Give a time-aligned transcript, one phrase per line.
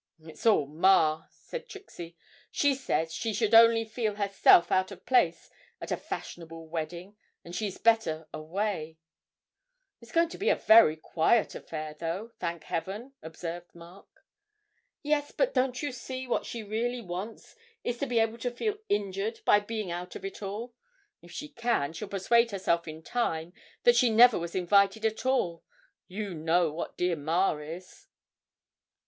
[0.19, 2.17] 'It's all ma,' said Trixie;
[2.49, 7.55] 'she says she should only feel herself out of place at a fashionable wedding, and
[7.55, 8.97] she's better away.'
[9.99, 14.07] 'It's to be a very quiet affair, though, thank Heaven!' observed Mark.
[15.03, 18.79] 'Yes, but don't you see what she really wants is to be able to feel
[18.89, 20.73] injured by being out of it all
[21.21, 25.63] if she can, she'll persuade herself in time that she never was invited at all;
[26.07, 28.07] you know what dear ma is!'